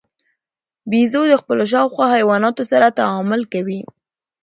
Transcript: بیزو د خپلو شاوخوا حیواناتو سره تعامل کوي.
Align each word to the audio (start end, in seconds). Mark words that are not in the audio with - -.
بیزو 0.89 1.21
د 1.27 1.33
خپلو 1.41 1.63
شاوخوا 1.71 2.05
حیواناتو 2.15 2.63
سره 2.71 2.95
تعامل 2.99 3.41
کوي. 3.53 3.81